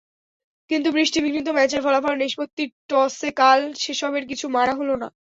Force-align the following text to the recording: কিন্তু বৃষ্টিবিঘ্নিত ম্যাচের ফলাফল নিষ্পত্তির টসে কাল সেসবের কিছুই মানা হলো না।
কিন্তু 0.69 0.89
বৃষ্টিবিঘ্নিত 0.91 1.47
ম্যাচের 1.51 1.81
ফলাফল 1.83 2.15
নিষ্পত্তির 2.17 2.69
টসে 2.89 3.29
কাল 3.39 3.59
সেসবের 3.81 4.23
কিছুই 4.29 4.53
মানা 4.55 4.73
হলো 4.79 4.93
না। 4.95 5.07